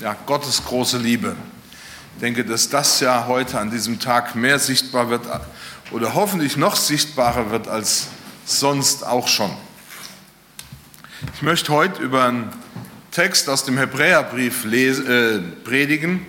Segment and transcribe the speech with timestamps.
[0.00, 1.36] ja, Gottes große Liebe.
[2.14, 5.22] Ich denke, dass das ja heute an diesem Tag mehr sichtbar wird
[5.90, 8.08] oder hoffentlich noch sichtbarer wird als
[8.44, 9.54] sonst auch schon.
[11.34, 12.52] Ich möchte heute über einen
[13.10, 16.26] Text aus dem Hebräerbrief lesen, äh, predigen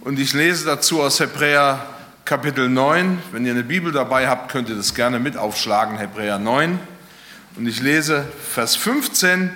[0.00, 1.84] und ich lese dazu aus Hebräer
[2.24, 3.20] Kapitel 9.
[3.32, 6.78] Wenn ihr eine Bibel dabei habt, könnt ihr das gerne mit aufschlagen, Hebräer 9.
[7.56, 9.54] Und ich lese Vers 15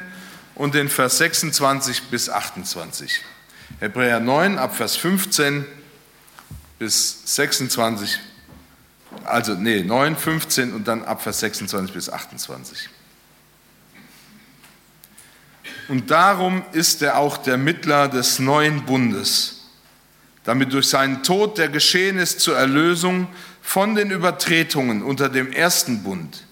[0.57, 3.23] und den Vers 26 bis 28.
[3.81, 5.65] Hebräer 9 ab Vers 15
[6.79, 8.19] bis 26,
[9.25, 12.89] also nee, 9, 15 und dann ab Vers 26 bis 28.
[15.89, 19.69] Und darum ist er auch der Mittler des neuen Bundes,
[20.45, 23.29] damit durch seinen Tod der geschehen ist zur Erlösung
[23.63, 26.45] von den Übertretungen unter dem ersten Bund,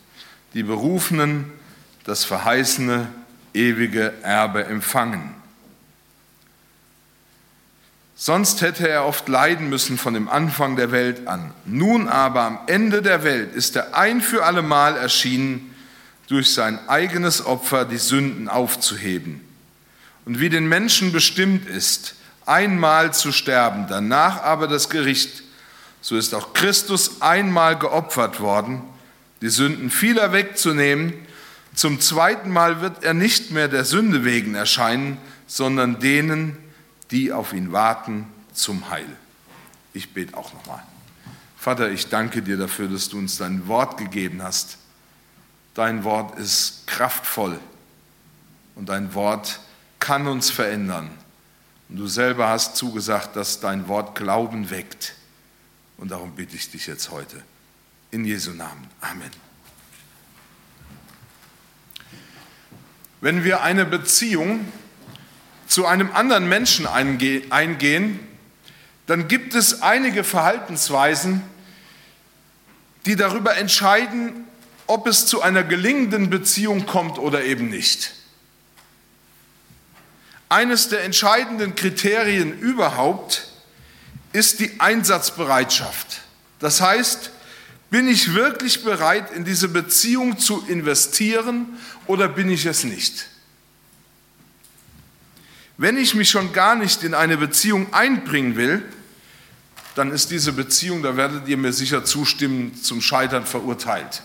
[0.52, 1.52] die Berufenen
[2.04, 3.08] das verheißene
[3.54, 5.34] ewige Erbe empfangen.
[8.26, 11.52] Sonst hätte er oft leiden müssen von dem Anfang der Welt an.
[11.66, 15.74] Nun aber am Ende der Welt ist er ein für allemal erschienen,
[16.28, 19.42] durch sein eigenes Opfer die Sünden aufzuheben.
[20.24, 22.14] Und wie den Menschen bestimmt ist,
[22.46, 25.42] einmal zu sterben, danach aber das Gericht,
[26.00, 28.80] so ist auch Christus einmal geopfert worden,
[29.42, 31.12] die Sünden vieler wegzunehmen.
[31.74, 36.63] Zum zweiten Mal wird er nicht mehr der Sünde wegen erscheinen, sondern denen,
[37.14, 39.06] die auf ihn warten, zum Heil.
[39.92, 40.82] Ich bete auch nochmal.
[41.56, 44.78] Vater, ich danke dir dafür, dass du uns dein Wort gegeben hast.
[45.74, 47.60] Dein Wort ist kraftvoll
[48.74, 49.60] und dein Wort
[50.00, 51.08] kann uns verändern.
[51.88, 55.14] Und du selber hast zugesagt, dass dein Wort Glauben weckt.
[55.96, 57.42] Und darum bitte ich dich jetzt heute.
[58.10, 58.88] In Jesu Namen.
[59.00, 59.30] Amen.
[63.20, 64.66] Wenn wir eine Beziehung
[65.66, 68.20] zu einem anderen Menschen eingehen,
[69.06, 71.42] dann gibt es einige Verhaltensweisen,
[73.06, 74.46] die darüber entscheiden,
[74.86, 78.12] ob es zu einer gelingenden Beziehung kommt oder eben nicht.
[80.48, 83.48] Eines der entscheidenden Kriterien überhaupt
[84.32, 86.22] ist die Einsatzbereitschaft.
[86.60, 87.30] Das heißt,
[87.90, 93.28] bin ich wirklich bereit, in diese Beziehung zu investieren oder bin ich es nicht?
[95.76, 98.82] Wenn ich mich schon gar nicht in eine Beziehung einbringen will,
[99.94, 104.22] dann ist diese Beziehung, da werdet ihr mir sicher zustimmen, zum Scheitern verurteilt.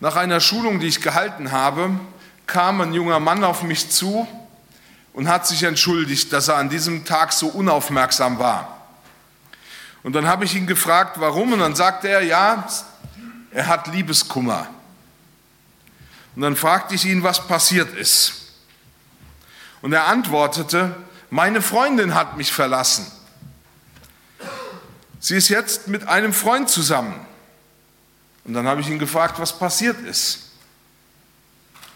[0.00, 1.90] Nach einer Schulung, die ich gehalten habe,
[2.46, 4.26] kam ein junger Mann auf mich zu
[5.12, 8.86] und hat sich entschuldigt, dass er an diesem Tag so unaufmerksam war.
[10.02, 12.66] Und dann habe ich ihn gefragt, warum, und dann sagte er, ja,
[13.50, 14.68] er hat Liebeskummer.
[16.36, 18.43] Und dann fragte ich ihn, was passiert ist.
[19.84, 20.96] Und er antwortete,
[21.28, 23.04] meine Freundin hat mich verlassen.
[25.20, 27.14] Sie ist jetzt mit einem Freund zusammen.
[28.46, 30.52] Und dann habe ich ihn gefragt, was passiert ist.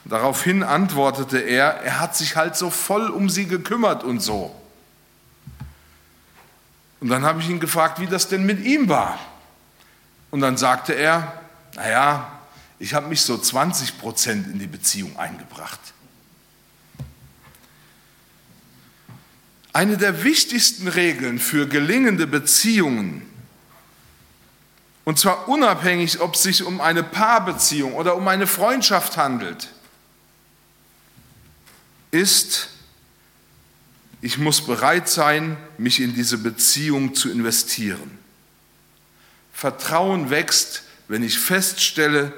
[0.05, 4.55] Daraufhin antwortete er, er hat sich halt so voll um sie gekümmert und so.
[7.01, 9.19] Und dann habe ich ihn gefragt, wie das denn mit ihm war.
[10.31, 11.41] Und dann sagte er,
[11.75, 12.39] naja,
[12.79, 15.81] ich habe mich so 20 Prozent in die Beziehung eingebracht.
[19.73, 23.23] Eine der wichtigsten Regeln für gelingende Beziehungen,
[25.05, 29.69] und zwar unabhängig, ob es sich um eine Paarbeziehung oder um eine Freundschaft handelt,
[32.11, 32.69] ist,
[34.21, 38.19] ich muss bereit sein, mich in diese Beziehung zu investieren.
[39.53, 42.33] Vertrauen wächst, wenn ich feststelle,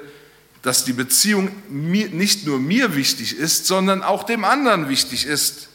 [0.61, 5.70] dass die Beziehung nicht nur mir wichtig ist, sondern auch dem anderen wichtig ist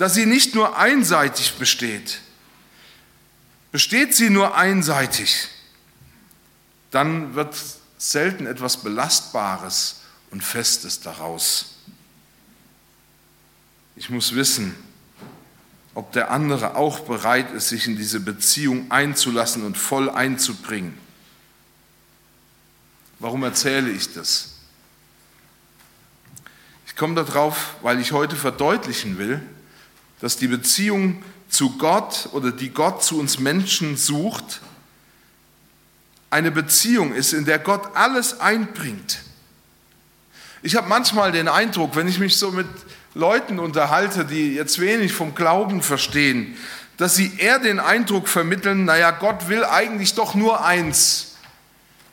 [0.00, 2.22] dass sie nicht nur einseitig besteht.
[3.70, 5.48] Besteht sie nur einseitig,
[6.90, 7.54] dann wird
[7.98, 10.00] selten etwas Belastbares
[10.30, 11.74] und Festes daraus.
[13.94, 14.74] Ich muss wissen,
[15.92, 20.96] ob der andere auch bereit ist, sich in diese Beziehung einzulassen und voll einzubringen.
[23.18, 24.54] Warum erzähle ich das?
[26.86, 29.46] Ich komme darauf, weil ich heute verdeutlichen will,
[30.20, 34.60] dass die Beziehung zu Gott oder die Gott zu uns Menschen sucht,
[36.30, 39.20] eine Beziehung ist, in der Gott alles einbringt.
[40.62, 42.68] Ich habe manchmal den Eindruck, wenn ich mich so mit
[43.14, 46.56] Leuten unterhalte, die jetzt wenig vom Glauben verstehen,
[46.98, 51.30] dass sie eher den Eindruck vermitteln, naja, Gott will eigentlich doch nur eins,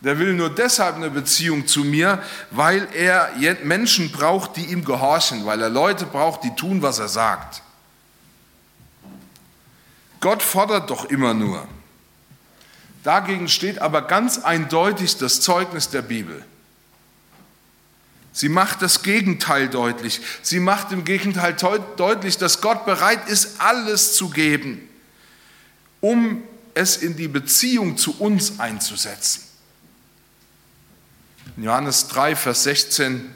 [0.01, 2.21] Der will nur deshalb eine Beziehung zu mir,
[2.51, 3.31] weil er
[3.63, 7.63] Menschen braucht, die ihm gehorchen, weil er Leute braucht, die tun, was er sagt.
[10.19, 11.68] Gott fordert doch immer nur.
[13.04, 16.44] Dagegen steht aber ganz eindeutig das Zeugnis der Bibel.
[18.34, 20.22] Sie macht das Gegenteil deutlich.
[20.44, 21.56] Sie macht im Gegenteil
[21.96, 24.88] deutlich, dass Gott bereit ist, alles zu geben,
[26.02, 26.44] um
[26.75, 29.44] es in die Beziehung zu uns einzusetzen.
[31.56, 33.34] In Johannes 3, Vers 16,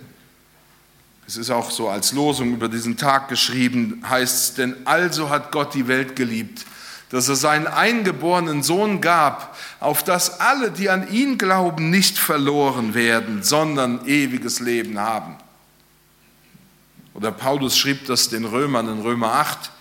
[1.32, 5.54] es ist auch so als Losung über diesen Tag geschrieben, heißt es, denn also hat
[5.54, 6.66] Gott die Welt geliebt,
[7.08, 12.96] dass er seinen eingeborenen Sohn gab, auf dass alle, die an ihn glauben, nicht verloren
[12.96, 15.38] werden, sondern ewiges Leben haben.
[17.14, 19.72] Oder Paulus schrieb das den Römern in Römer 8.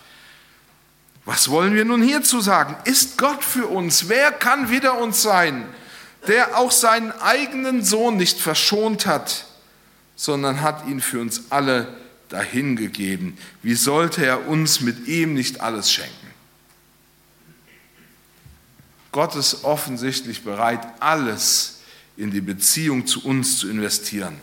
[1.25, 2.77] Was wollen wir nun hierzu sagen?
[2.85, 4.09] Ist Gott für uns?
[4.09, 5.67] Wer kann wider uns sein?
[6.27, 9.47] der auch seinen eigenen Sohn nicht verschont hat,
[10.21, 11.89] sondern hat ihn für uns alle
[12.29, 13.39] dahingegeben.
[13.63, 16.27] Wie sollte er uns mit ihm nicht alles schenken?
[19.13, 21.79] Gott ist offensichtlich bereit, alles
[22.19, 24.39] in die Beziehung zu uns zu investieren.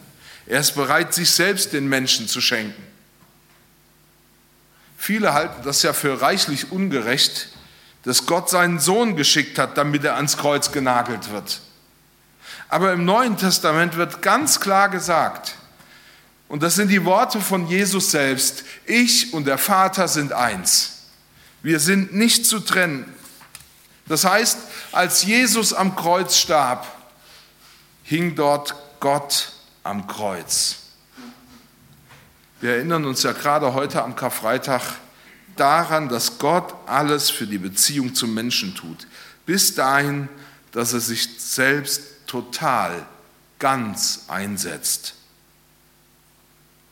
[0.47, 2.81] Er ist bereit, sich selbst den Menschen zu schenken.
[4.97, 7.49] Viele halten das ja für reichlich ungerecht,
[8.01, 11.61] dass Gott seinen Sohn geschickt hat, damit er ans Kreuz genagelt wird.
[12.67, 15.56] Aber im Neuen Testament wird ganz klar gesagt,
[16.47, 21.03] und das sind die Worte von Jesus selbst, ich und der Vater sind eins.
[21.61, 23.05] Wir sind nicht zu trennen.
[24.07, 24.57] Das heißt,
[24.93, 26.87] als Jesus am Kreuz starb,
[28.03, 29.51] hing dort Gott
[29.83, 30.77] am Kreuz.
[32.61, 34.81] Wir erinnern uns ja gerade heute am Karfreitag
[35.57, 39.07] daran, dass Gott alles für die Beziehung zum Menschen tut.
[39.45, 40.29] Bis dahin,
[40.71, 43.05] dass er sich selbst total,
[43.59, 45.16] ganz einsetzt.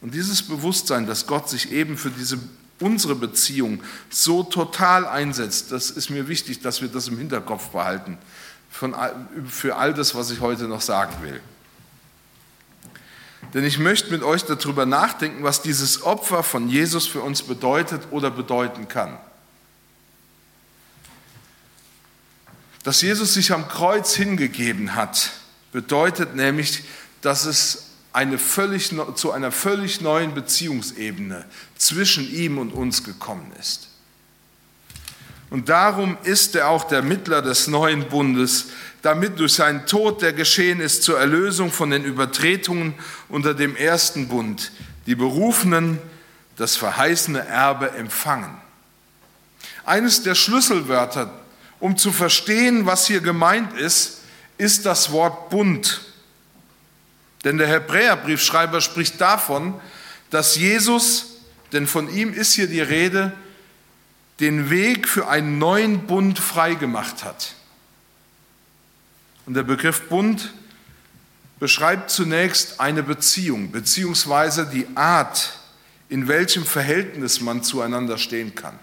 [0.01, 2.37] Und dieses Bewusstsein, dass Gott sich eben für diese,
[2.79, 8.17] unsere Beziehung so total einsetzt, das ist mir wichtig, dass wir das im Hinterkopf behalten,
[8.69, 8.95] von,
[9.47, 11.41] für all das, was ich heute noch sagen will.
[13.53, 18.01] Denn ich möchte mit euch darüber nachdenken, was dieses Opfer von Jesus für uns bedeutet
[18.11, 19.17] oder bedeuten kann.
[22.83, 25.31] Dass Jesus sich am Kreuz hingegeben hat,
[25.71, 26.83] bedeutet nämlich,
[27.21, 27.84] dass es
[28.15, 31.45] eine völlig, zu einer völlig neuen Beziehungsebene
[31.77, 33.89] zwischen ihm und uns gekommen ist.
[35.49, 38.67] Und darum ist er auch der Mittler des neuen Bundes,
[39.01, 42.95] damit durch seinen Tod, der geschehen ist, zur Erlösung von den Übertretungen
[43.29, 44.71] unter dem ersten Bund,
[45.05, 45.99] die Berufenen
[46.55, 48.57] das verheißene Erbe empfangen.
[49.83, 51.31] Eines der Schlüsselwörter
[51.79, 54.21] um zu verstehen, was hier gemeint ist,
[54.57, 56.01] ist das Wort Bund.
[57.45, 59.79] Denn der Hebräerbriefschreiber spricht davon,
[60.31, 61.37] dass Jesus,
[61.71, 63.31] denn von ihm ist hier die Rede,
[64.39, 67.53] den Weg für einen neuen Bund freigemacht hat.
[69.45, 70.53] Und der Begriff Bund
[71.59, 75.59] beschreibt zunächst eine Beziehung, beziehungsweise die Art,
[76.09, 78.77] in welchem Verhältnis man zueinander stehen kann.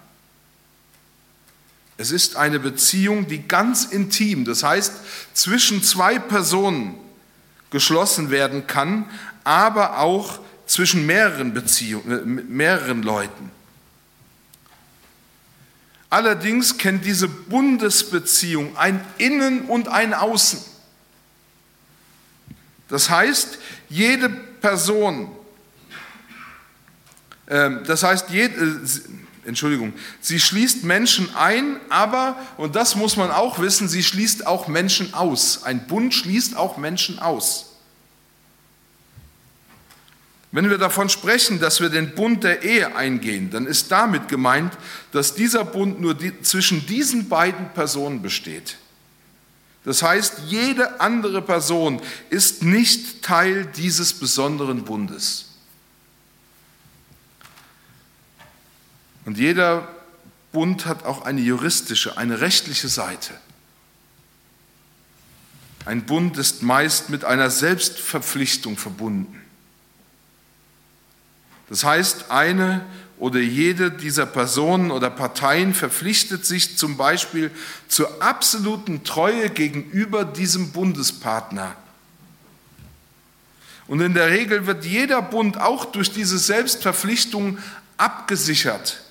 [1.97, 4.93] Es ist eine Beziehung, die ganz intim, das heißt
[5.33, 6.95] zwischen zwei Personen
[7.73, 9.09] geschlossen werden kann,
[9.43, 13.51] aber auch zwischen mehreren Beziehungen, äh, mehreren Leuten.
[16.09, 20.59] Allerdings kennt diese Bundesbeziehung ein Innen und ein Außen.
[22.87, 23.57] Das heißt,
[23.89, 25.31] jede Person,
[27.47, 28.77] ähm, das heißt, jede, äh,
[29.45, 34.67] Entschuldigung, sie schließt Menschen ein, aber, und das muss man auch wissen, sie schließt auch
[34.67, 35.63] Menschen aus.
[35.63, 37.73] Ein Bund schließt auch Menschen aus.
[40.53, 44.77] Wenn wir davon sprechen, dass wir den Bund der Ehe eingehen, dann ist damit gemeint,
[45.11, 48.77] dass dieser Bund nur die, zwischen diesen beiden Personen besteht.
[49.83, 55.52] Das heißt, jede andere Person ist nicht Teil dieses besonderen Bundes.
[59.25, 59.87] Und jeder
[60.51, 63.33] Bund hat auch eine juristische, eine rechtliche Seite.
[65.85, 69.41] Ein Bund ist meist mit einer Selbstverpflichtung verbunden.
[71.69, 72.85] Das heißt, eine
[73.17, 77.51] oder jede dieser Personen oder Parteien verpflichtet sich zum Beispiel
[77.87, 81.75] zur absoluten Treue gegenüber diesem Bundespartner.
[83.87, 87.57] Und in der Regel wird jeder Bund auch durch diese Selbstverpflichtung
[87.97, 89.02] abgesichert.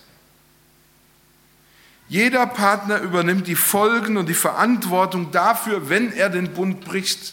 [2.12, 7.32] Jeder Partner übernimmt die Folgen und die Verantwortung dafür, wenn er den Bund bricht.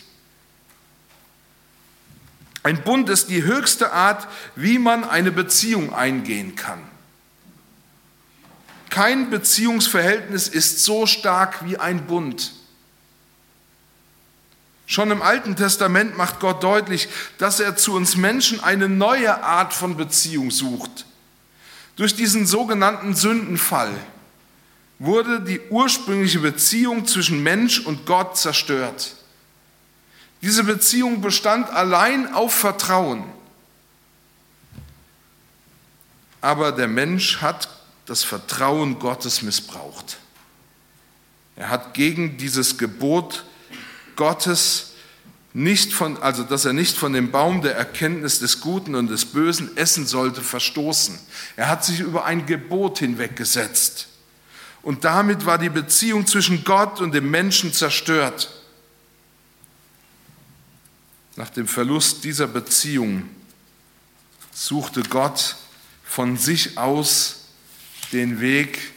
[2.64, 6.80] Ein Bund ist die höchste Art, wie man eine Beziehung eingehen kann.
[8.90, 12.54] Kein Beziehungsverhältnis ist so stark wie ein Bund.
[14.86, 19.74] Schon im Alten Testament macht Gott deutlich, dass er zu uns Menschen eine neue Art
[19.74, 21.06] von Beziehung sucht.
[21.98, 23.94] Durch diesen sogenannten Sündenfall
[25.00, 29.16] wurde die ursprüngliche Beziehung zwischen Mensch und Gott zerstört.
[30.42, 33.24] Diese Beziehung bestand allein auf Vertrauen.
[36.42, 37.70] Aber der Mensch hat
[38.06, 40.18] das Vertrauen Gottes missbraucht.
[41.56, 43.44] Er hat gegen dieses Gebot
[44.16, 44.94] Gottes
[45.54, 49.26] nicht von, also dass er nicht von dem Baum der Erkenntnis des Guten und des
[49.26, 51.20] Bösen essen sollte, verstoßen.
[51.58, 54.08] Er hat sich über ein Gebot hinweggesetzt.
[54.82, 58.50] Und damit war die Beziehung zwischen Gott und dem Menschen zerstört.
[61.36, 63.24] Nach dem Verlust dieser Beziehung
[64.54, 65.56] suchte Gott
[66.04, 67.46] von sich aus
[68.12, 68.94] den Weg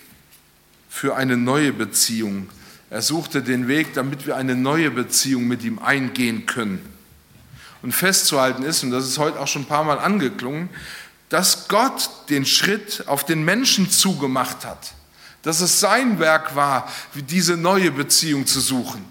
[0.89, 2.49] für eine neue Beziehung.
[2.91, 6.85] Er suchte den Weg, damit wir eine neue Beziehung mit ihm eingehen können.
[7.81, 10.69] Und festzuhalten ist, und das ist heute auch schon ein paar Mal angeklungen,
[11.29, 14.95] dass Gott den Schritt auf den Menschen zugemacht hat.
[15.43, 19.05] Dass es sein Werk war, diese neue Beziehung zu suchen.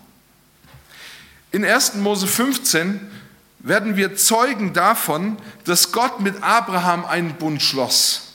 [1.52, 1.96] In 1.
[1.96, 3.12] Mose 15
[3.60, 8.34] werden wir Zeugen davon, dass Gott mit Abraham einen Bund schloss.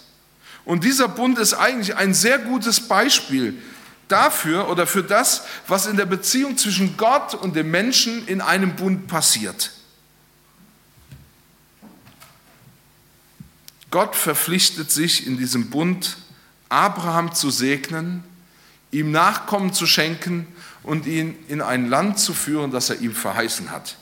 [0.65, 3.61] Und dieser Bund ist eigentlich ein sehr gutes Beispiel
[4.09, 8.76] dafür oder für das, was in der Beziehung zwischen Gott und dem Menschen in einem
[8.76, 9.73] Bund passiert.
[13.91, 16.19] Gott verpflichtet sich in diesem Bund,
[16.69, 18.23] Abraham zu segnen,
[18.91, 20.47] ihm Nachkommen zu schenken
[20.83, 23.97] und ihn in ein Land zu führen, das er ihm verheißen hat.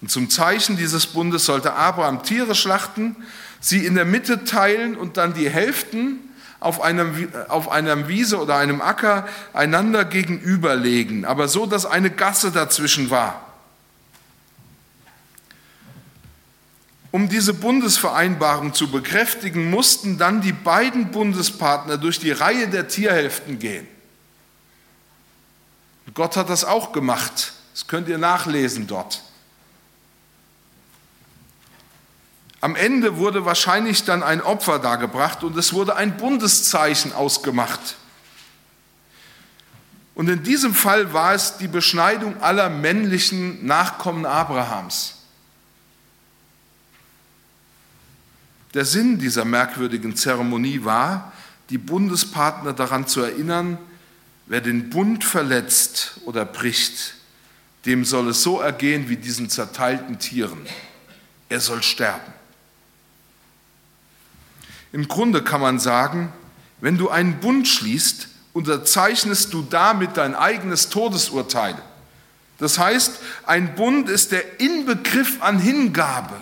[0.00, 3.16] Und zum Zeichen dieses Bundes sollte Abraham Tiere schlachten,
[3.60, 6.18] sie in der Mitte teilen und dann die Hälften
[6.60, 12.50] auf einem, auf einer Wiese oder einem Acker einander gegenüberlegen, aber so, dass eine Gasse
[12.50, 13.43] dazwischen war.
[17.14, 23.60] Um diese Bundesvereinbarung zu bekräftigen, mussten dann die beiden Bundespartner durch die Reihe der Tierhälften
[23.60, 23.86] gehen.
[26.12, 27.52] Gott hat das auch gemacht.
[27.72, 29.22] Das könnt ihr nachlesen dort.
[32.60, 37.94] Am Ende wurde wahrscheinlich dann ein Opfer dargebracht und es wurde ein Bundeszeichen ausgemacht.
[40.16, 45.23] Und in diesem Fall war es die Beschneidung aller männlichen Nachkommen Abrahams.
[48.74, 51.32] Der Sinn dieser merkwürdigen Zeremonie war,
[51.70, 53.78] die Bundespartner daran zu erinnern,
[54.46, 57.14] wer den Bund verletzt oder bricht,
[57.86, 60.66] dem soll es so ergehen wie diesen zerteilten Tieren.
[61.48, 62.32] Er soll sterben.
[64.92, 66.32] Im Grunde kann man sagen,
[66.80, 71.76] wenn du einen Bund schließt, unterzeichnest du damit dein eigenes Todesurteil.
[72.58, 76.36] Das heißt, ein Bund ist der Inbegriff an Hingabe.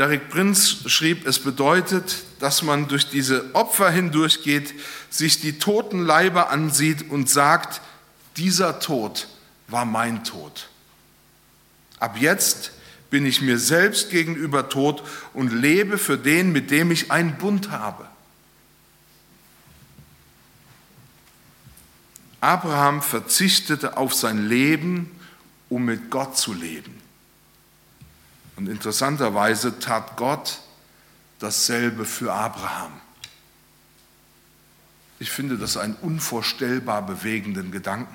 [0.00, 4.72] Derek Prinz schrieb, es bedeutet, dass man durch diese Opfer hindurchgeht,
[5.10, 7.82] sich die toten Leiber ansieht und sagt,
[8.38, 9.28] dieser Tod
[9.68, 10.70] war mein Tod.
[11.98, 12.72] Ab jetzt
[13.10, 15.02] bin ich mir selbst gegenüber tot
[15.34, 18.08] und lebe für den, mit dem ich einen Bund habe.
[22.40, 25.10] Abraham verzichtete auf sein Leben,
[25.68, 27.02] um mit Gott zu leben.
[28.60, 30.60] Und interessanterweise tat Gott
[31.38, 32.92] dasselbe für Abraham.
[35.18, 38.14] Ich finde das einen unvorstellbar bewegenden Gedanken.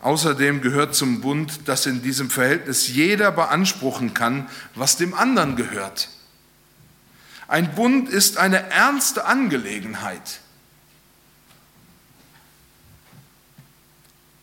[0.00, 6.08] Außerdem gehört zum Bund, dass in diesem Verhältnis jeder beanspruchen kann, was dem anderen gehört.
[7.46, 10.40] Ein Bund ist eine ernste Angelegenheit.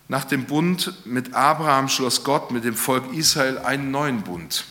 [0.09, 4.65] Nach dem Bund mit Abraham schloss Gott mit dem Volk Israel einen neuen Bund.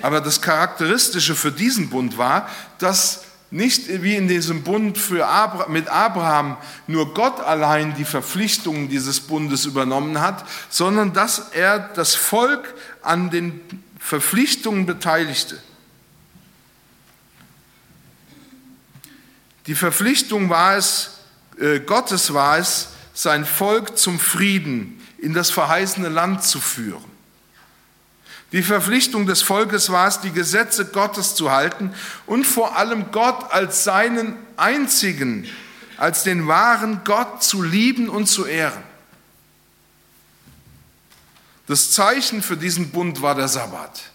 [0.00, 5.88] Aber das Charakteristische für diesen Bund war, dass nicht wie in diesem Bund Abra mit
[5.88, 6.56] Abraham
[6.86, 13.28] nur Gott allein die Verpflichtungen dieses Bundes übernommen hat, sondern dass er das Volk an
[13.30, 13.60] den
[13.98, 15.60] Verpflichtungen beteiligte.
[19.66, 21.18] Die Verpflichtung war es,
[21.60, 27.16] äh, Gottes war es, sein Volk zum Frieden in das verheißene Land zu führen.
[28.52, 31.92] Die Verpflichtung des Volkes war es, die Gesetze Gottes zu halten
[32.26, 35.48] und vor allem Gott als seinen einzigen
[35.96, 38.82] als den wahren Gott zu lieben und zu ehren.
[41.66, 44.10] Das Zeichen für diesen Bund war der Sabbat,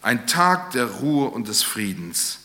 [0.00, 2.38] ein Tag der Ruhe und des Friedens.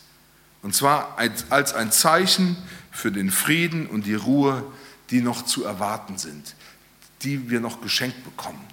[0.61, 1.17] Und zwar
[1.49, 2.57] als ein Zeichen
[2.91, 4.63] für den Frieden und die Ruhe,
[5.09, 6.55] die noch zu erwarten sind,
[7.21, 8.65] die wir noch geschenkt bekommen.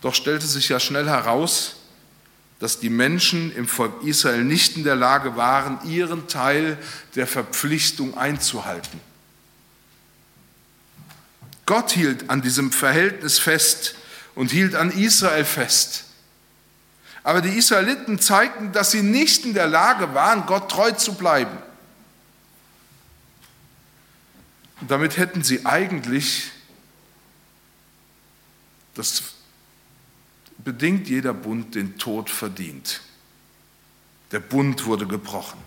[0.00, 1.76] Doch stellte sich ja schnell heraus,
[2.58, 6.78] dass die Menschen im Volk Israel nicht in der Lage waren, ihren Teil
[7.14, 9.00] der Verpflichtung einzuhalten.
[11.64, 13.94] Gott hielt an diesem Verhältnis fest
[14.34, 16.04] und hielt an Israel fest.
[17.22, 21.56] Aber die Israeliten zeigten, dass sie nicht in der Lage waren, Gott treu zu bleiben.
[24.69, 26.50] Und damit hätten sie eigentlich,
[28.94, 29.22] das
[30.58, 33.00] bedingt jeder Bund, den Tod verdient.
[34.32, 35.58] Der Bund wurde gebrochen.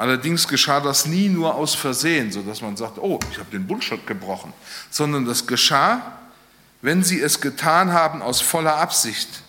[0.00, 3.84] Allerdings geschah das nie nur aus Versehen, sodass man sagt, oh, ich habe den Bund
[3.84, 4.52] schon gebrochen,
[4.90, 6.18] sondern das geschah,
[6.80, 9.42] wenn sie es getan haben aus voller Absicht.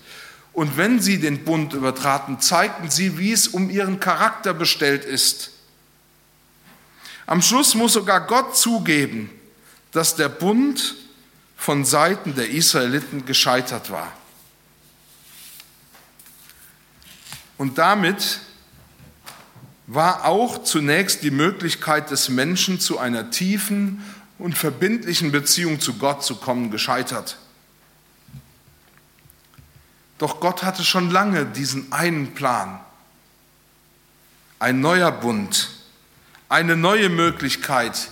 [0.51, 5.51] Und wenn sie den Bund übertraten, zeigten sie, wie es um ihren Charakter bestellt ist.
[7.31, 9.29] Am Schluss muss sogar Gott zugeben,
[9.93, 10.95] dass der Bund
[11.55, 14.11] von Seiten der Israeliten gescheitert war.
[17.57, 18.41] Und damit
[19.87, 24.03] war auch zunächst die Möglichkeit des Menschen zu einer tiefen
[24.37, 27.37] und verbindlichen Beziehung zu Gott zu kommen gescheitert.
[30.17, 32.81] Doch Gott hatte schon lange diesen einen Plan.
[34.59, 35.80] Ein neuer Bund,
[36.51, 38.09] eine neue Möglichkeit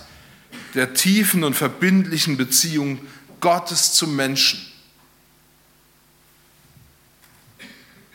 [0.74, 2.98] der tiefen und verbindlichen Beziehung
[3.38, 4.66] Gottes zum Menschen.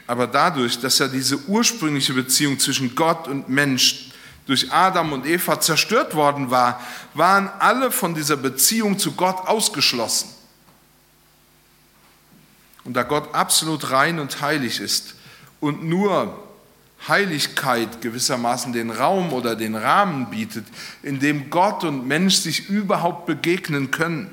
[0.07, 4.11] Aber dadurch, dass ja diese ursprüngliche Beziehung zwischen Gott und Mensch
[4.47, 6.81] durch Adam und Eva zerstört worden war,
[7.13, 10.29] waren alle von dieser Beziehung zu Gott ausgeschlossen.
[12.83, 15.15] Und da Gott absolut rein und heilig ist
[15.59, 16.44] und nur
[17.07, 20.65] Heiligkeit gewissermaßen den Raum oder den Rahmen bietet,
[21.03, 24.31] in dem Gott und Mensch sich überhaupt begegnen können,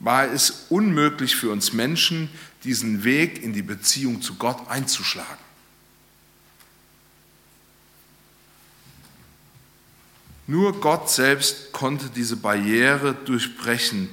[0.00, 2.30] war es unmöglich für uns Menschen,
[2.64, 5.48] diesen Weg in die Beziehung zu Gott einzuschlagen.
[10.46, 14.08] Nur Gott selbst konnte diese Barriere durchbrechen.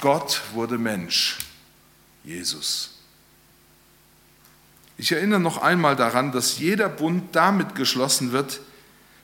[0.00, 1.38] Gott wurde Mensch,
[2.22, 2.91] Jesus.
[4.98, 8.60] Ich erinnere noch einmal daran, dass jeder Bund damit geschlossen wird,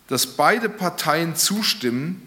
[0.09, 2.23] dass beide Parteien zustimmen,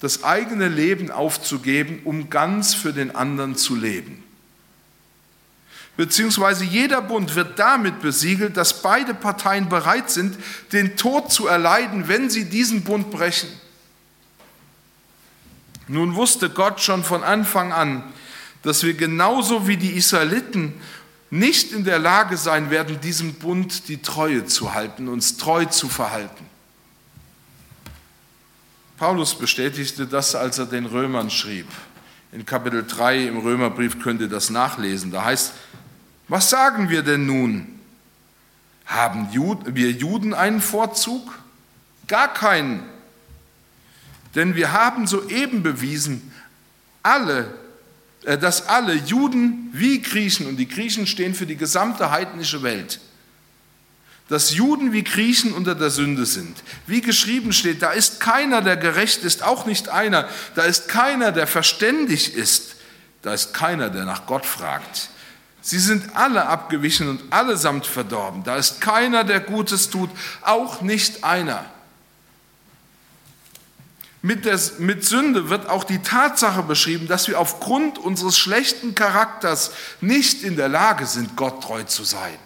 [0.00, 4.22] das eigene Leben aufzugeben, um ganz für den anderen zu leben.
[5.96, 10.36] Beziehungsweise jeder Bund wird damit besiegelt, dass beide Parteien bereit sind,
[10.72, 13.48] den Tod zu erleiden, wenn sie diesen Bund brechen.
[15.88, 18.02] Nun wusste Gott schon von Anfang an,
[18.62, 20.74] dass wir genauso wie die Israeliten
[21.38, 25.88] nicht in der Lage sein werden, diesem Bund die Treue zu halten, uns treu zu
[25.88, 26.44] verhalten.
[28.98, 31.66] Paulus bestätigte das, als er den Römern schrieb.
[32.32, 35.10] In Kapitel 3 im Römerbrief könnt ihr das nachlesen.
[35.10, 35.52] Da heißt,
[36.28, 37.78] was sagen wir denn nun?
[38.86, 41.38] Haben wir Juden einen Vorzug?
[42.06, 42.84] Gar keinen.
[44.34, 46.32] Denn wir haben soeben bewiesen,
[47.02, 47.54] alle,
[48.26, 52.98] dass alle Juden wie Griechen, und die Griechen stehen für die gesamte heidnische Welt,
[54.28, 56.56] dass Juden wie Griechen unter der Sünde sind.
[56.88, 60.28] Wie geschrieben steht, da ist keiner, der gerecht ist, auch nicht einer.
[60.56, 62.74] Da ist keiner, der verständig ist.
[63.22, 65.10] Da ist keiner, der nach Gott fragt.
[65.60, 68.42] Sie sind alle abgewichen und allesamt verdorben.
[68.42, 70.10] Da ist keiner, der Gutes tut,
[70.42, 71.64] auch nicht einer.
[74.22, 79.72] Mit, der, mit Sünde wird auch die Tatsache beschrieben, dass wir aufgrund unseres schlechten Charakters
[80.00, 82.38] nicht in der Lage sind, Gott treu zu sein.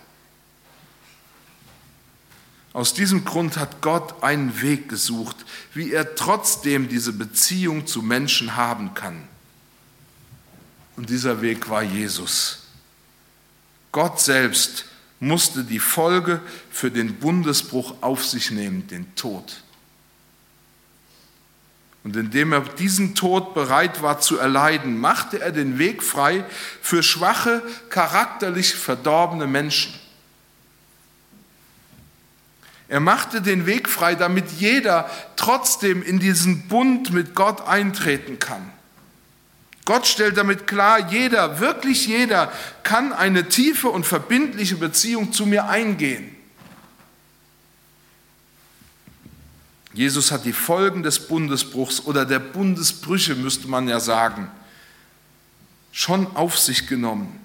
[2.73, 5.37] Aus diesem Grund hat Gott einen Weg gesucht,
[5.75, 9.27] wie er trotzdem diese Beziehung zu Menschen haben kann.
[10.97, 12.61] Und dieser Weg war Jesus.
[13.91, 14.85] Gott selbst
[15.19, 19.63] musste die Folge für den Bundesbruch auf sich nehmen, den Tod.
[22.03, 26.45] Und indem er diesen Tod bereit war zu erleiden, machte er den Weg frei
[26.81, 29.95] für schwache, charakterlich verdorbene Menschen.
[32.89, 38.73] Er machte den Weg frei, damit jeder trotzdem in diesen Bund mit Gott eintreten kann.
[39.85, 45.69] Gott stellt damit klar, jeder, wirklich jeder, kann eine tiefe und verbindliche Beziehung zu mir
[45.69, 46.35] eingehen.
[49.93, 54.51] Jesus hat die Folgen des Bundesbruchs oder der Bundesbrüche, müsste man ja sagen,
[55.91, 57.41] schon auf sich genommen.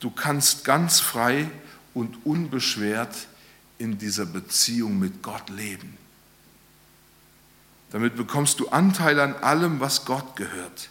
[0.00, 1.50] Du kannst ganz frei
[1.92, 3.26] und unbeschwert
[3.78, 5.96] in dieser Beziehung mit Gott leben.
[7.90, 10.88] Damit bekommst du Anteil an allem, was Gott gehört.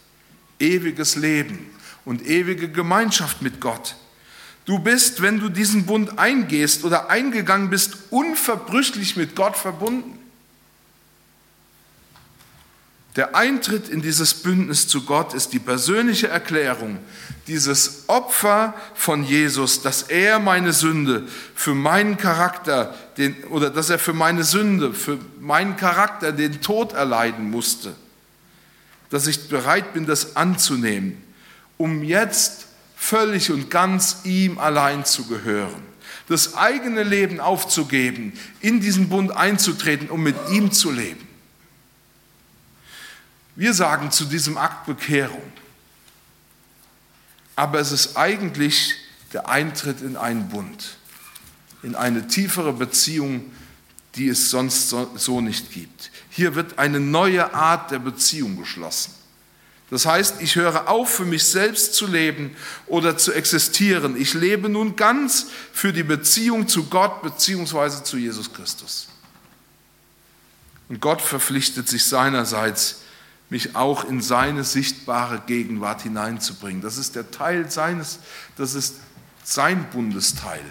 [0.58, 1.70] Ewiges Leben
[2.04, 3.96] und ewige Gemeinschaft mit Gott.
[4.64, 10.18] Du bist, wenn du diesen Bund eingehst oder eingegangen bist, unverbrüchlich mit Gott verbunden.
[13.16, 16.98] Der Eintritt in dieses Bündnis zu Gott ist die persönliche Erklärung,
[17.46, 24.00] dieses Opfer von Jesus, dass er meine Sünde für meinen Charakter, den, oder dass er
[24.00, 27.94] für meine Sünde, für meinen Charakter den Tod erleiden musste,
[29.10, 31.22] dass ich bereit bin, das anzunehmen,
[31.76, 32.66] um jetzt
[33.04, 35.82] völlig und ganz ihm allein zu gehören,
[36.28, 41.26] das eigene Leben aufzugeben, in diesen Bund einzutreten, um mit ihm zu leben.
[43.56, 45.52] Wir sagen zu diesem Akt Bekehrung,
[47.56, 48.94] aber es ist eigentlich
[49.32, 50.96] der Eintritt in einen Bund,
[51.82, 53.52] in eine tiefere Beziehung,
[54.14, 56.10] die es sonst so nicht gibt.
[56.30, 59.12] Hier wird eine neue Art der Beziehung geschlossen.
[59.90, 64.20] Das heißt, ich höre auf, für mich selbst zu leben oder zu existieren.
[64.20, 68.02] Ich lebe nun ganz für die Beziehung zu Gott bzw.
[68.02, 69.08] zu Jesus Christus.
[70.88, 73.02] Und Gott verpflichtet sich seinerseits,
[73.50, 76.82] mich auch in seine sichtbare Gegenwart hineinzubringen.
[76.82, 78.18] Das ist der Teil seines,
[78.56, 78.96] das ist
[79.44, 80.64] sein Bundesteil,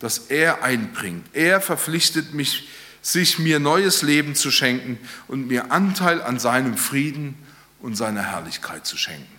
[0.00, 1.24] das er einbringt.
[1.32, 2.68] Er verpflichtet mich,
[3.00, 7.36] sich mir neues Leben zu schenken und mir Anteil an seinem Frieden
[7.84, 9.38] und seiner Herrlichkeit zu schenken.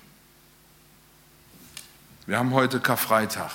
[2.28, 3.50] Wir haben heute Karfreitag.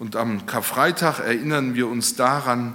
[0.00, 2.74] Und am Karfreitag erinnern wir uns daran,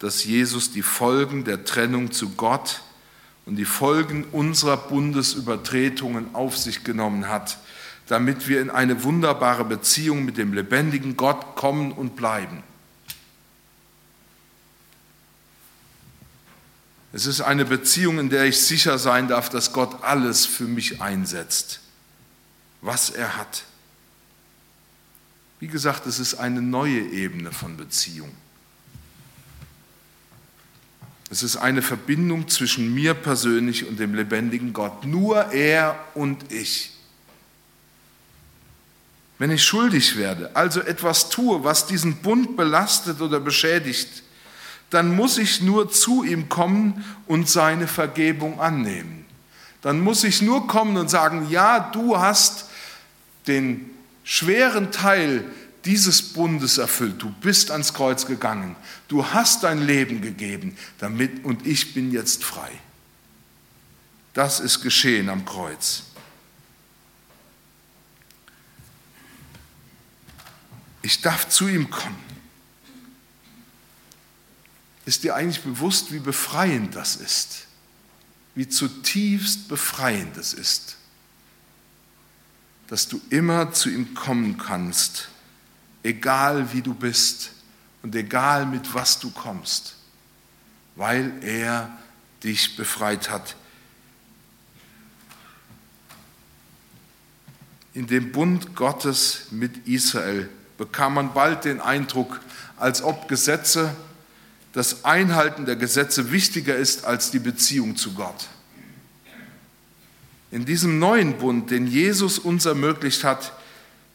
[0.00, 2.82] dass Jesus die Folgen der Trennung zu Gott
[3.46, 7.58] und die Folgen unserer Bundesübertretungen auf sich genommen hat,
[8.08, 12.64] damit wir in eine wunderbare Beziehung mit dem lebendigen Gott kommen und bleiben.
[17.16, 21.00] Es ist eine Beziehung, in der ich sicher sein darf, dass Gott alles für mich
[21.00, 21.80] einsetzt,
[22.82, 23.64] was er hat.
[25.58, 28.30] Wie gesagt, es ist eine neue Ebene von Beziehung.
[31.30, 35.06] Es ist eine Verbindung zwischen mir persönlich und dem lebendigen Gott.
[35.06, 36.92] Nur er und ich.
[39.38, 44.22] Wenn ich schuldig werde, also etwas tue, was diesen Bund belastet oder beschädigt,
[44.90, 49.24] dann muss ich nur zu ihm kommen und seine Vergebung annehmen.
[49.82, 52.66] Dann muss ich nur kommen und sagen, ja, du hast
[53.46, 53.90] den
[54.24, 55.44] schweren Teil
[55.84, 57.22] dieses Bundes erfüllt.
[57.22, 58.74] Du bist ans Kreuz gegangen.
[59.08, 62.70] Du hast dein Leben gegeben damit und ich bin jetzt frei.
[64.34, 66.02] Das ist geschehen am Kreuz.
[71.02, 72.35] Ich darf zu ihm kommen.
[75.06, 77.66] Ist dir eigentlich bewusst, wie befreiend das ist?
[78.56, 80.96] Wie zutiefst befreiend es ist,
[82.88, 85.28] dass du immer zu ihm kommen kannst,
[86.02, 87.52] egal wie du bist
[88.02, 89.94] und egal mit was du kommst,
[90.96, 91.96] weil er
[92.42, 93.54] dich befreit hat.
[97.94, 102.40] In dem Bund Gottes mit Israel bekam man bald den Eindruck,
[102.76, 103.94] als ob Gesetze
[104.76, 108.46] das Einhalten der Gesetze wichtiger ist als die Beziehung zu Gott.
[110.50, 113.54] In diesem neuen Bund, den Jesus uns ermöglicht hat,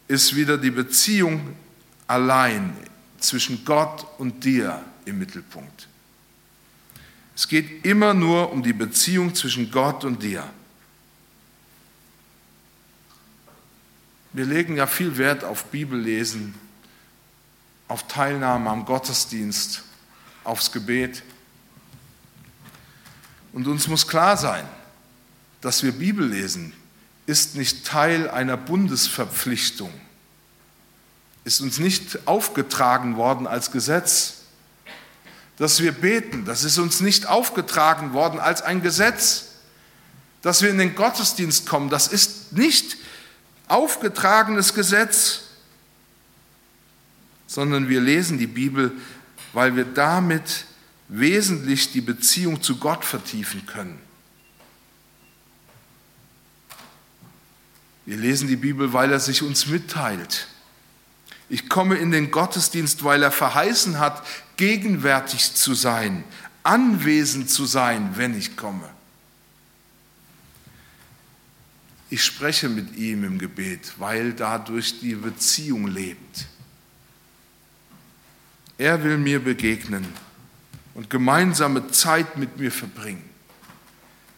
[0.07, 1.55] ist wieder die Beziehung
[2.05, 2.77] allein
[3.17, 5.87] zwischen Gott und dir im Mittelpunkt.
[7.35, 10.47] Es geht immer nur um die Beziehung zwischen Gott und dir.
[14.31, 16.53] Wir legen ja viel Wert auf Bibellesen,
[17.87, 19.85] auf Teilnahme am Gottesdienst
[20.43, 21.23] aufs Gebet.
[23.53, 24.65] Und uns muss klar sein,
[25.61, 26.73] dass wir Bibel lesen,
[27.25, 29.91] ist nicht Teil einer Bundesverpflichtung,
[31.43, 34.37] ist uns nicht aufgetragen worden als Gesetz.
[35.57, 39.47] Dass wir beten, das ist uns nicht aufgetragen worden als ein Gesetz.
[40.41, 42.97] Dass wir in den Gottesdienst kommen, das ist nicht
[43.67, 45.41] aufgetragenes Gesetz,
[47.47, 48.91] sondern wir lesen die Bibel
[49.53, 50.65] weil wir damit
[51.07, 53.99] wesentlich die Beziehung zu Gott vertiefen können.
[58.05, 60.47] Wir lesen die Bibel, weil er sich uns mitteilt.
[61.49, 66.23] Ich komme in den Gottesdienst, weil er verheißen hat, gegenwärtig zu sein,
[66.63, 68.89] anwesend zu sein, wenn ich komme.
[72.09, 76.47] Ich spreche mit ihm im Gebet, weil dadurch die Beziehung lebt.
[78.81, 80.11] Er will mir begegnen
[80.95, 83.23] und gemeinsame Zeit mit mir verbringen.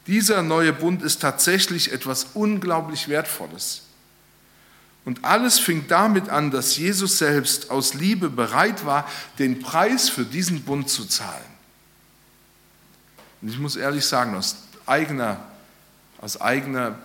[0.06, 3.84] Dieser neue Bund ist tatsächlich etwas unglaublich Wertvolles.
[5.06, 10.26] Und alles fing damit an, dass Jesus selbst aus Liebe bereit war, den Preis für
[10.26, 11.42] diesen Bund zu zahlen.
[13.42, 15.40] Und ich muss ehrlich sagen, aus eigener,
[16.20, 17.00] aus eigener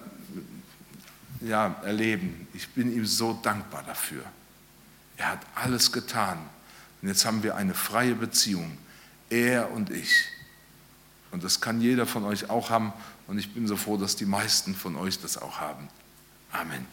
[1.40, 4.24] ja, Erleben, ich bin ihm so dankbar dafür.
[5.16, 6.38] Er hat alles getan.
[7.00, 8.76] Und jetzt haben wir eine freie Beziehung,
[9.30, 10.24] er und ich.
[11.30, 12.92] Und das kann jeder von euch auch haben.
[13.26, 15.88] Und ich bin so froh, dass die meisten von euch das auch haben.
[16.50, 16.86] Amen.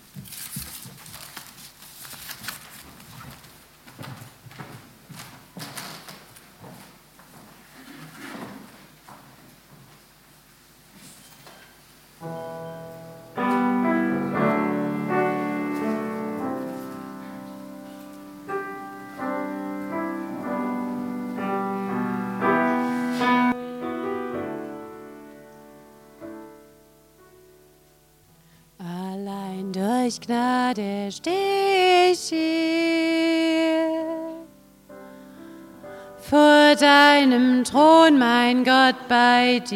[37.26, 39.76] Deinem Thron, mein Gott, bei dir.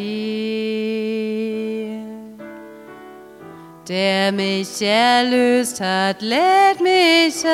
[3.88, 7.50] Der mich erlöst hat, lädt mich ein,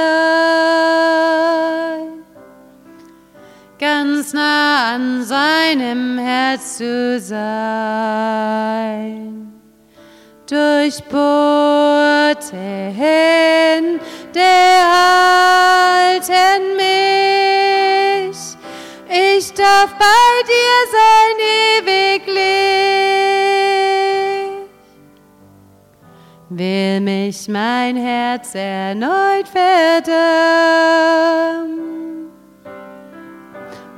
[3.78, 8.66] ganz nah an seinem Herz zu sein
[10.48, 11.16] durchbohrte
[12.56, 14.40] Hände
[14.92, 17.75] halten mich.
[19.08, 21.36] Ich darf bei dir sein
[21.80, 22.36] ewiglich.
[26.50, 30.46] Will mich mein Herz erneut verdammen.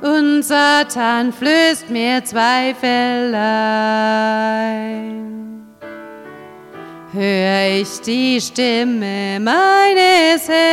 [0.01, 5.19] Und Satan flößt mir Zweifel ein
[7.13, 10.69] hör ich die Stimme meines Herrn.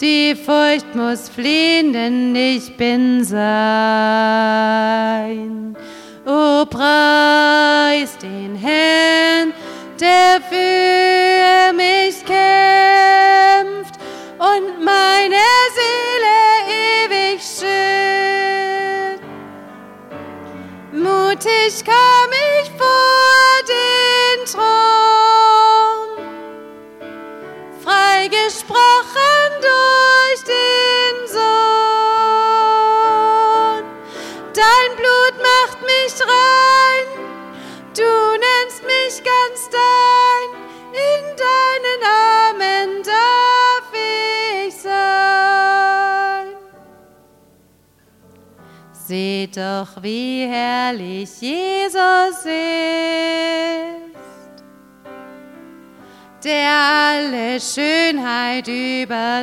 [0.00, 3.36] Die Furcht muss fliehen, denn ich bin sein.
[6.24, 7.99] O preis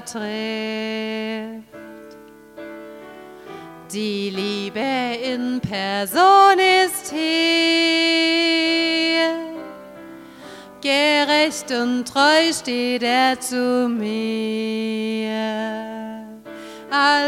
[0.08, 1.68] übertrifft.
[3.92, 7.28] Die Liebe in Person ist hier,
[10.82, 15.28] gerecht und treu steht er zu mir.
[16.90, 17.27] All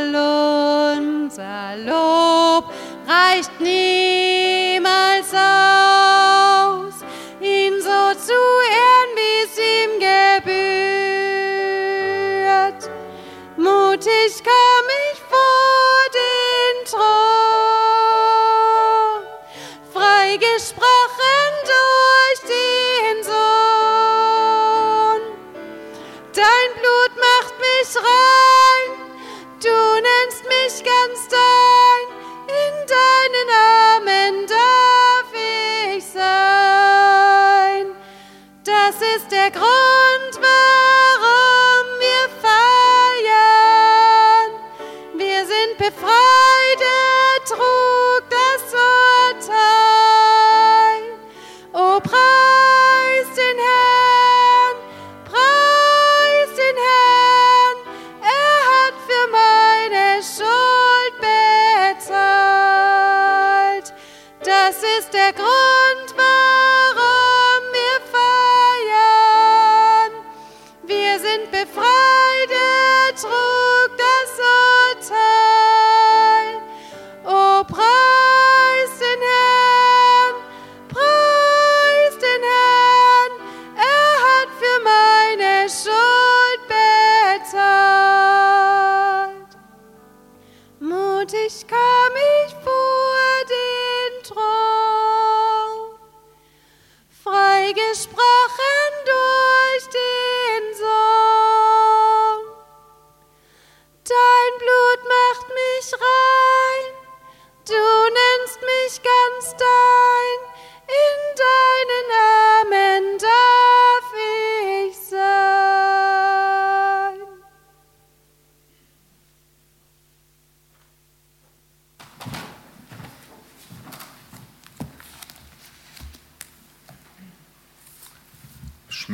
[64.50, 66.09] Das ist der Grund,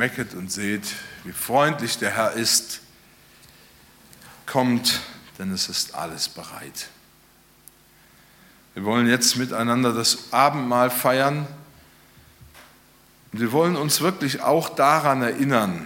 [0.06, 0.84] Schmecket und seht,
[1.24, 2.80] wie freundlich der Herr ist.
[4.46, 5.00] Kommt,
[5.36, 6.88] denn es ist alles bereit.
[8.74, 11.48] Wir wollen jetzt miteinander das Abendmahl feiern.
[13.32, 15.84] Und wir wollen uns wirklich auch daran erinnern,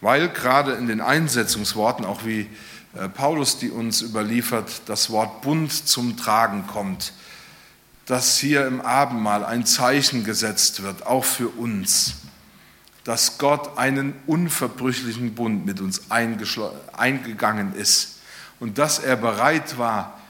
[0.00, 2.48] weil gerade in den Einsetzungsworten, auch wie
[2.96, 7.12] äh, Paulus die uns überliefert, das Wort Bund zum Tragen kommt,
[8.06, 12.21] dass hier im Abendmahl ein Zeichen gesetzt wird, auch für uns
[13.04, 18.20] dass Gott einen unverbrüchlichen Bund mit uns eingegangen ist
[18.60, 20.20] und dass er bereit war,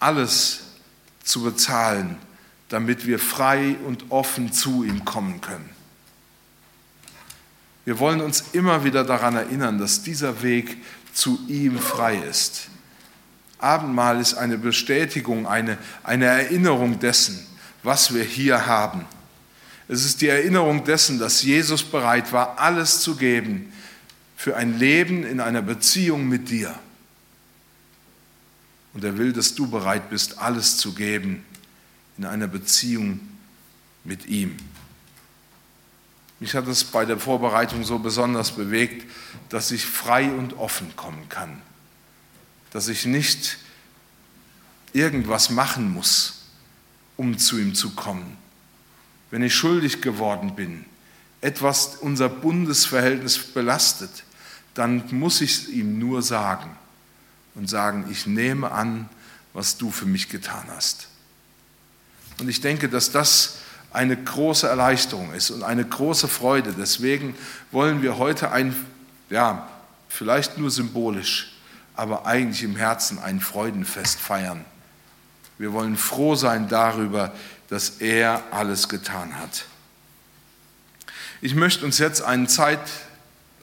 [0.00, 0.60] alles
[1.22, 2.16] zu bezahlen,
[2.68, 5.68] damit wir frei und offen zu ihm kommen können.
[7.84, 10.76] Wir wollen uns immer wieder daran erinnern, dass dieser Weg
[11.12, 12.68] zu ihm frei ist.
[13.58, 17.46] Abendmahl ist eine Bestätigung, eine, eine Erinnerung dessen,
[17.82, 19.04] was wir hier haben.
[19.88, 23.72] Es ist die Erinnerung dessen, dass Jesus bereit war, alles zu geben
[24.36, 26.78] für ein Leben in einer Beziehung mit dir.
[28.92, 31.44] Und er will, dass du bereit bist, alles zu geben
[32.18, 33.20] in einer Beziehung
[34.04, 34.56] mit ihm.
[36.38, 39.10] Mich hat es bei der Vorbereitung so besonders bewegt,
[39.48, 41.62] dass ich frei und offen kommen kann.
[42.70, 43.58] Dass ich nicht
[44.92, 46.44] irgendwas machen muss,
[47.16, 48.36] um zu ihm zu kommen
[49.30, 50.84] wenn ich schuldig geworden bin,
[51.40, 54.10] etwas unser Bundesverhältnis belastet,
[54.74, 56.70] dann muss ich es ihm nur sagen
[57.54, 59.08] und sagen, ich nehme an,
[59.52, 61.08] was du für mich getan hast.
[62.40, 63.58] Und ich denke, dass das
[63.90, 66.74] eine große Erleichterung ist und eine große Freude.
[66.78, 67.34] Deswegen
[67.72, 68.74] wollen wir heute ein,
[69.30, 69.68] ja,
[70.08, 71.56] vielleicht nur symbolisch,
[71.96, 74.64] aber eigentlich im Herzen ein Freudenfest feiern.
[75.58, 77.32] Wir wollen froh sein darüber,
[77.68, 79.66] dass er alles getan hat.
[81.40, 82.80] Ich möchte uns jetzt einen Zeit,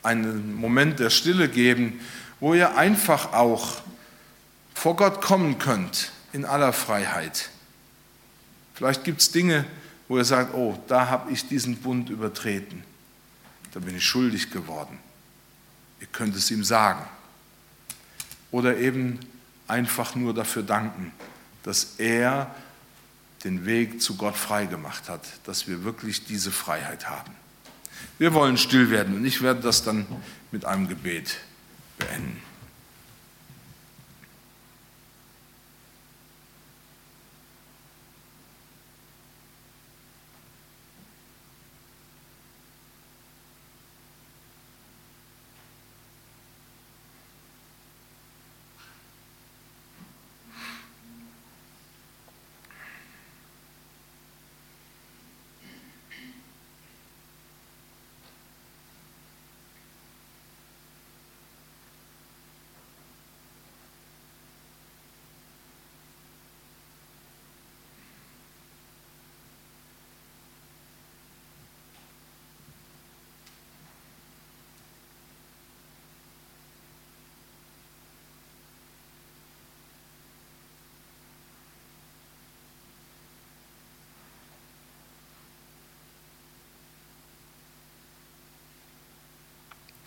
[0.04, 2.00] einen Moment der Stille geben,
[2.40, 3.82] wo ihr einfach auch
[4.74, 7.50] vor Gott kommen könnt in aller Freiheit.
[8.74, 9.66] Vielleicht gibt es Dinge,
[10.08, 12.84] wo ihr sagt, oh, da habe ich diesen Bund übertreten,
[13.74, 15.00] da bin ich schuldig geworden.
[16.00, 17.04] Ihr könnt es ihm sagen.
[18.52, 19.20] Oder eben
[19.68, 21.12] einfach nur dafür danken,
[21.64, 22.54] dass er
[23.46, 27.32] den Weg zu Gott freigemacht hat, dass wir wirklich diese Freiheit haben.
[28.18, 30.06] Wir wollen still werden und ich werde das dann
[30.52, 31.38] mit einem Gebet
[31.98, 32.42] beenden.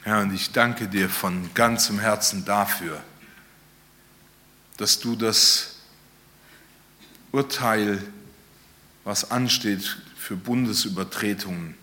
[0.03, 3.03] Herr, und ich danke dir von ganzem Herzen dafür,
[4.77, 5.77] dass du das
[7.33, 8.03] Urteil,
[9.05, 11.75] was ansteht für Bundesübertretungen,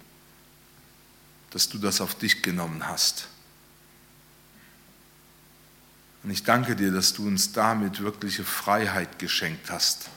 [1.51, 3.27] dass du das auf dich genommen hast.
[6.23, 10.09] Und ich danke dir, dass du uns damit wirkliche Freiheit geschenkt hast.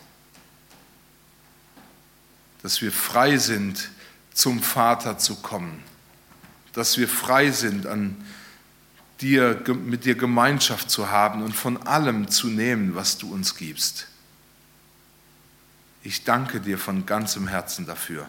[2.62, 3.90] Dass wir frei sind,
[4.32, 5.82] zum Vater zu kommen
[6.78, 8.16] dass wir frei sind, an
[9.20, 14.06] dir, mit dir Gemeinschaft zu haben und von allem zu nehmen, was du uns gibst.
[16.04, 18.28] Ich danke dir von ganzem Herzen dafür.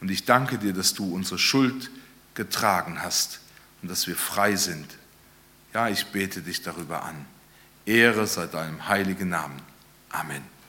[0.00, 1.90] Und ich danke dir, dass du unsere Schuld
[2.34, 3.40] getragen hast
[3.82, 4.86] und dass wir frei sind.
[5.74, 7.26] Ja, ich bete dich darüber an.
[7.84, 9.60] Ehre sei deinem heiligen Namen.
[10.10, 10.59] Amen.